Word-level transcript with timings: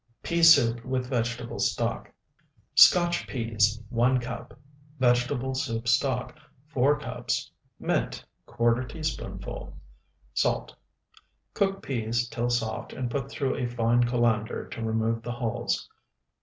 PEA 0.23 0.41
SOUP 0.41 0.83
WITH 0.83 1.11
VEGETABLE 1.11 1.59
STOCK 1.59 2.11
Scotch 2.73 3.27
peas, 3.27 3.79
1 3.91 4.19
cup. 4.19 4.57
Vegetable 4.99 5.53
soup 5.53 5.87
stock, 5.87 6.39
4 6.69 6.97
cups. 6.97 7.51
Mint, 7.79 8.25
¼ 8.47 8.89
teaspoonful. 8.89 9.75
Salt. 10.33 10.75
Cook 11.53 11.83
peas 11.83 12.27
till 12.27 12.49
soft 12.49 12.93
and 12.93 13.11
put 13.11 13.29
through 13.29 13.55
a 13.55 13.67
fine 13.67 14.03
colander 14.03 14.67
to 14.69 14.81
remove 14.81 15.21
the 15.21 15.33
hulls. 15.33 15.87